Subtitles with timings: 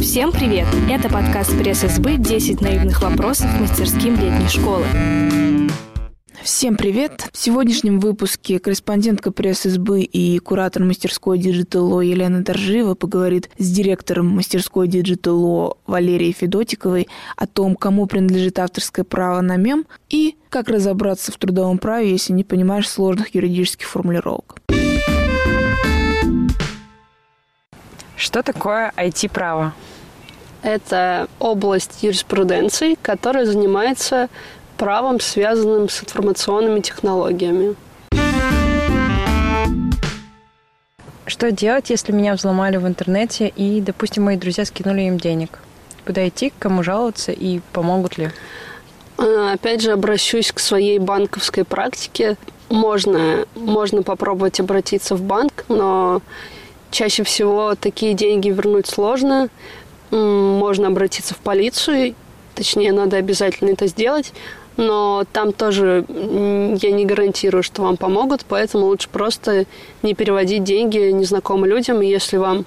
[0.00, 0.66] Всем привет!
[0.90, 4.84] Это подкаст пресс-СБ «10 наивных вопросов мастерским летней школы».
[6.42, 7.28] Всем привет!
[7.32, 14.26] В сегодняшнем выпуске корреспондентка пресс-СБ и куратор мастерской Digital Law Елена Доржиева поговорит с директором
[14.26, 20.68] мастерской Digital Law Валерией Федотиковой о том, кому принадлежит авторское право на мем и как
[20.68, 24.60] разобраться в трудовом праве, если не понимаешь сложных юридических формулировок.
[28.20, 29.72] Что такое IT-право?
[30.60, 34.28] Это область юриспруденции, которая занимается
[34.76, 37.76] правом, связанным с информационными технологиями.
[41.24, 45.58] Что делать, если меня взломали в интернете и, допустим, мои друзья скинули им денег?
[46.04, 48.28] Куда идти, к кому жаловаться и помогут ли?
[49.16, 52.36] А, опять же, обращусь к своей банковской практике.
[52.68, 56.20] Можно, можно попробовать обратиться в банк, но
[56.90, 59.48] Чаще всего такие деньги вернуть сложно.
[60.10, 62.14] Можно обратиться в полицию,
[62.54, 64.32] точнее, надо обязательно это сделать,
[64.76, 69.66] но там тоже я не гарантирую, что вам помогут, поэтому лучше просто
[70.02, 72.02] не переводить деньги незнакомым людям.
[72.02, 72.64] И если вам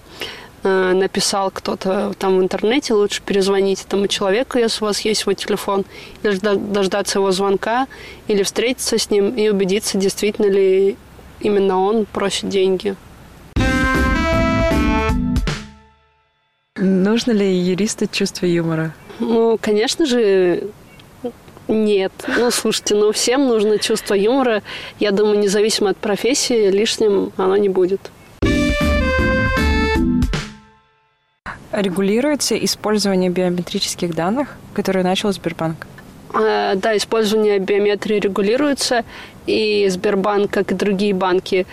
[0.64, 5.34] э, написал кто-то там в интернете, лучше перезвонить этому человеку, если у вас есть его
[5.34, 5.86] телефон,
[6.24, 7.88] или дождаться его звонка,
[8.28, 10.96] или встретиться с ним и убедиться, действительно ли
[11.42, 12.96] именно он просит деньги.
[16.76, 18.96] Нужно ли юристу чувство юмора?
[19.20, 20.64] Ну, конечно же,
[21.68, 22.12] нет.
[22.28, 24.64] Ну, слушайте, ну всем нужно чувство юмора.
[25.00, 28.12] Я думаю, независимо от профессии, лишним оно не будет.
[31.72, 35.86] Регулируется использование биометрических данных, которые начал Сбербанк?
[36.34, 39.06] А, да, использование биометрии регулируется,
[39.46, 41.68] и Сбербанк, как и другие банки,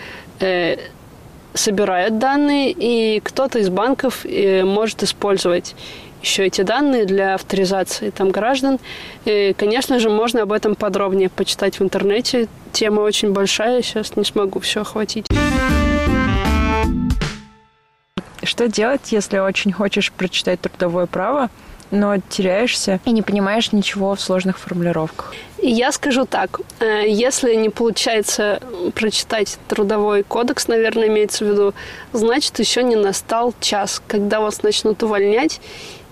[1.53, 5.75] э, собирает данные, и кто-то из банков э, может использовать
[6.21, 8.79] еще эти данные для авторизации там граждан.
[9.25, 12.47] И, конечно же, можно об этом подробнее почитать в интернете.
[12.71, 15.25] Тема очень большая, сейчас не смогу все охватить.
[18.43, 21.49] Что делать, если очень хочешь прочитать трудовое право,
[21.91, 25.33] но теряешься и не понимаешь ничего в сложных формулировках?
[25.61, 28.61] Я скажу так, э, если не получается
[28.95, 31.73] прочитать трудовой кодекс, наверное, имеется в виду,
[32.13, 35.61] значит, еще не настал час, когда вас начнут увольнять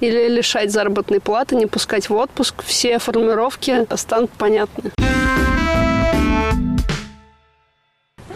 [0.01, 4.91] или лишать заработной платы, не пускать в отпуск, все формулировки станут понятны.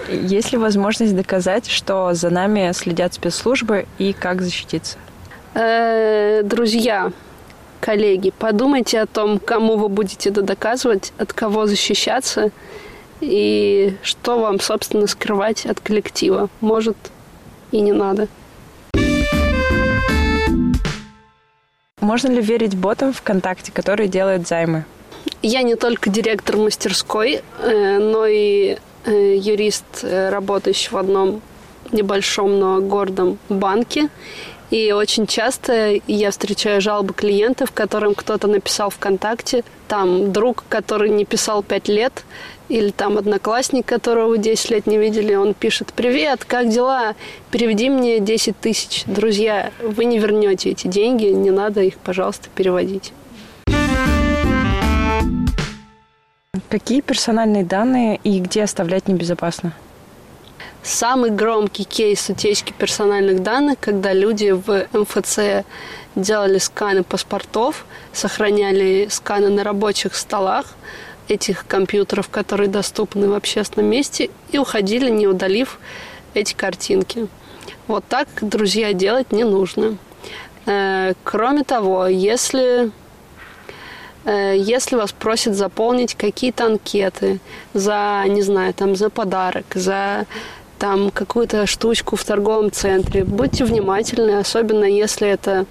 [0.10, 4.98] Есть ли возможность доказать, что за нами следят спецслужбы и как защититься?
[5.56, 7.12] Э, друзья,
[7.84, 12.52] коллеги, подумайте о том, кому вы будете это доказывать, от кого защищаться
[13.20, 16.50] и что вам, собственно, скрывать от коллектива.
[16.62, 16.96] Может,
[17.72, 18.30] и не надо.
[22.00, 24.86] Можно ли верить ботам ВКонтакте, которые делают займы?
[25.42, 31.42] Я не только директор мастерской, э, но и э, юрист, э, работающий в одном
[31.92, 34.10] небольшом, но гордом банке.
[34.72, 41.26] И очень часто я встречаю жалобы клиентов, которым кто-то написал ВКонтакте, там друг, который не
[41.26, 42.24] писал пять лет,
[42.70, 47.14] или там одноклассник, которого вы 10 лет не видели, он пишет «Привет, как дела?
[47.52, 49.04] Переведи мне 10 тысяч».
[49.06, 53.14] Друзья, вы не вернете эти деньги, не надо их, пожалуйста, переводить.
[56.70, 59.74] Какие персональные данные и где оставлять небезопасно?
[60.84, 65.66] Самый громкий кейс утечки персональных данных, когда люди в МФЦ
[66.16, 70.66] делали сканы паспортов, сохраняли сканы на рабочих столах
[71.30, 75.80] этих компьютеров, которые доступны в общественном месте, и уходили, не удалив
[76.34, 77.28] эти картинки.
[77.88, 79.98] Вот так, друзья, делать не нужно.
[80.66, 82.92] Э, кроме того, если
[84.26, 87.40] э, если вас просят заполнить какие-то анкеты
[87.74, 90.26] за, не знаю, там, за подарок, за
[90.84, 93.24] там какую-то штучку в торговом центре.
[93.24, 95.66] Будьте внимательны, особенно если это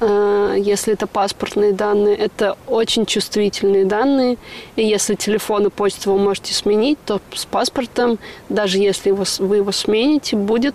[0.00, 4.38] э, если это паспортные данные, это очень чувствительные данные.
[4.74, 8.18] И если телефон и почту вы можете сменить, то с паспортом,
[8.48, 10.74] даже если вы его смените, будет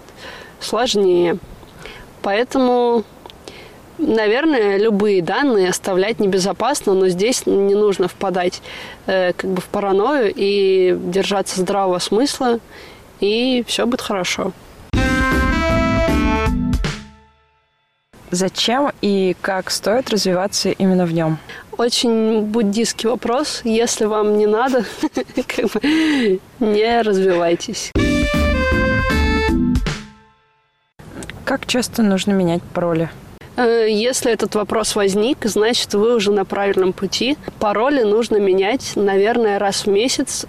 [0.59, 1.39] сложнее.
[2.21, 3.05] Поэтому,
[3.97, 8.61] наверное, любые данные оставлять небезопасно, но здесь не нужно впадать
[9.07, 12.59] э, как бы в паранойю и держаться здравого смысла
[13.19, 14.51] и все будет хорошо.
[18.29, 21.37] Зачем и как стоит развиваться именно в нем?
[21.77, 23.61] Очень буддийский вопрос.
[23.63, 24.83] Если вам не надо,
[25.35, 27.91] как бы не развивайтесь.
[31.45, 33.09] Как часто нужно менять пароли?
[33.55, 37.37] Э, если этот вопрос возник, значит, вы уже на правильном пути.
[37.59, 40.45] Пароли нужно менять, наверное, раз в месяц.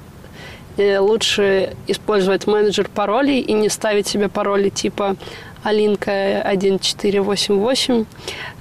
[0.79, 5.17] Э, лучше использовать менеджер паролей и не ставить себе пароли типа
[5.65, 8.05] Алинка 1488,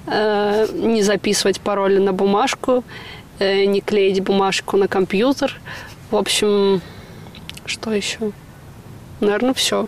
[0.07, 2.83] э, не записывать пароли на бумажку,
[3.39, 5.61] не клеить бумажку на компьютер.
[6.09, 6.81] В общем,
[7.67, 8.31] что еще?
[9.19, 9.87] Наверное, все.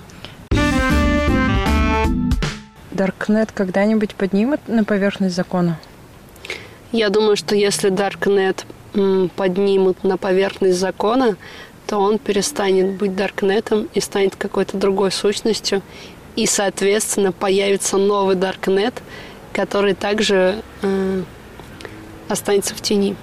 [2.92, 5.80] Даркнет когда-нибудь поднимут на поверхность закона?
[6.92, 8.68] Я думаю, что если Даркнет
[9.36, 11.38] поднимут на поверхность закона,
[11.90, 15.82] то он перестанет быть Даркнетом и станет какой-то другой сущностью.
[16.36, 18.94] И, соответственно, появится новый Даркнет,
[19.54, 21.24] который также э,
[22.28, 23.16] останется в тени.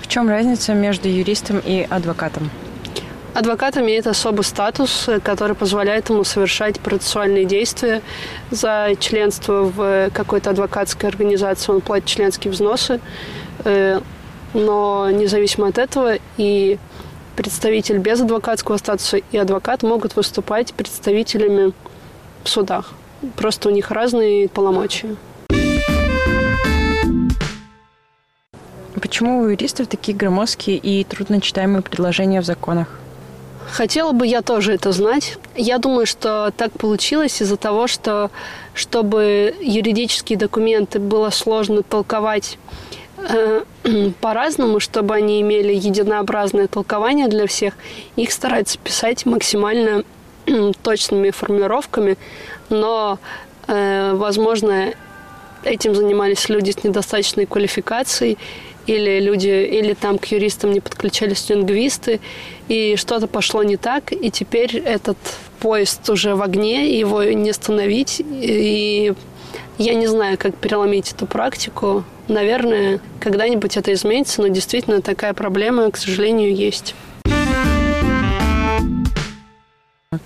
[0.00, 2.50] В чем разница между юристом и адвокатом?
[3.34, 8.00] Адвокат имеет особый статус, который позволяет ему совершать процессуальные действия.
[8.50, 13.00] За членство в какой-то адвокатской организации он платит членские взносы.
[14.54, 16.78] Но независимо от этого и
[17.36, 21.72] представитель без адвокатского статуса и адвокат могут выступать представителями
[22.44, 22.92] в судах.
[23.36, 25.16] Просто у них разные полномочия.
[29.00, 32.98] Почему у юристов такие громоздкие и трудночитаемые предложения в законах?
[33.70, 35.38] Хотела бы я тоже это знать.
[35.56, 38.30] Я думаю, что так получилось из-за того, что
[38.74, 42.58] чтобы юридические документы было сложно толковать
[44.20, 47.74] по-разному, чтобы они имели единообразное толкование для всех,
[48.16, 50.04] их стараются писать максимально
[50.82, 52.16] точными формулировками,
[52.68, 53.18] но,
[53.68, 54.92] э, возможно,
[55.64, 58.38] этим занимались люди с недостаточной квалификацией,
[58.86, 62.20] или люди, или там к юристам не подключались лингвисты,
[62.68, 65.16] и что-то пошло не так, и теперь этот
[65.60, 69.14] поезд уже в огне, его не остановить, и
[69.78, 72.04] я не знаю, как переломить эту практику.
[72.32, 76.94] Наверное, когда-нибудь это изменится, но действительно такая проблема, к сожалению, есть.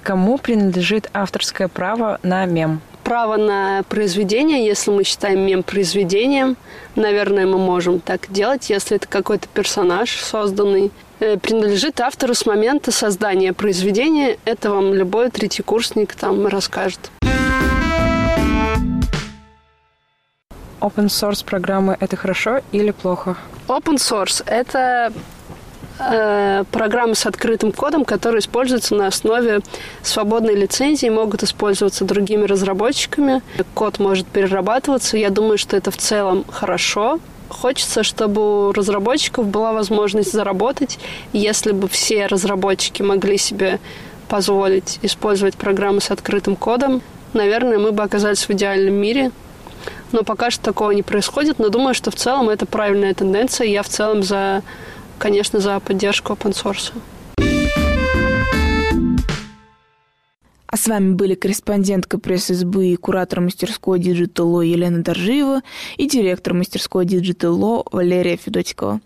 [0.05, 2.81] Кому принадлежит авторское право на мем?
[3.03, 6.57] право на произведение, если мы считаем мем произведением,
[6.97, 12.91] наверное, мы можем так делать, если это какой-то персонаж созданный, э, принадлежит автору с момента
[12.91, 14.39] создания произведения.
[14.45, 17.13] Это вам любой третий курсник там расскажет.
[20.87, 23.37] Open source программы это хорошо или плохо?
[23.69, 25.13] Open source это
[25.99, 29.61] Э, программы с открытым кодом, которые используются на основе
[30.03, 33.43] свободной лицензии, могут использоваться другими разработчиками.
[33.75, 35.17] Код может перерабатываться.
[35.17, 37.19] Я думаю, что это в целом хорошо.
[37.49, 40.99] Хочется, чтобы у разработчиков была возможность заработать.
[41.33, 43.81] Если бы все разработчики могли себе
[44.29, 47.01] позволить использовать программы с открытым кодом,
[47.33, 49.31] наверное, мы бы оказались в идеальном мире.
[50.13, 51.59] Но пока что такого не происходит.
[51.59, 53.67] Но думаю, что в целом это правильная тенденция.
[53.67, 54.63] Я в целом за
[55.19, 56.93] конечно, за поддержку open source.
[60.69, 65.63] А с вами были корреспондентка пресс-избы и куратор мастерской Digital Law Елена Доржиева
[65.97, 69.01] и директор мастерской Digital Law Валерия Федотикова.